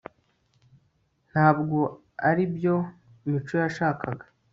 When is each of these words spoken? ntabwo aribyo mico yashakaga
ntabwo 1.31 1.79
aribyo 2.29 2.75
mico 3.29 3.53
yashakaga 3.63 4.25